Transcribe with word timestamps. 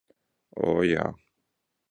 O, 0.69 0.73
jā. 0.93 1.05